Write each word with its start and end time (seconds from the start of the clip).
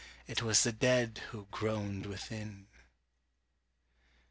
It 0.25 0.41
was 0.41 0.63
the 0.63 0.71
dead 0.71 1.19
who 1.29 1.45
groaned 1.51 2.07
within. 2.07 2.65